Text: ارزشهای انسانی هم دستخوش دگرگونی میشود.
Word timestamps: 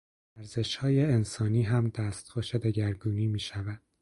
ارزشهای 0.37 1.01
انسانی 1.03 1.63
هم 1.63 1.89
دستخوش 1.89 2.55
دگرگونی 2.55 3.27
میشود. 3.27 3.81